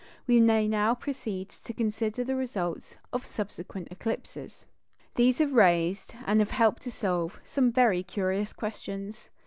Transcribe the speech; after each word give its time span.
We 0.25 0.39
may 0.41 0.67
now 0.67 0.95
proceed 0.95 1.49
to 1.51 1.73
consider 1.73 2.23
the 2.23 2.35
results 2.35 2.95
of 3.13 3.23
subsequent 3.23 3.89
eclipses. 3.91 4.65
These 5.13 5.37
have 5.37 5.53
raised, 5.53 6.15
and 6.25 6.39
have 6.39 6.49
helped 6.49 6.81
to 6.81 6.91
solve, 6.91 7.39
some 7.45 7.71
very 7.71 8.01
curious 8.01 8.51
questions. 8.51 9.29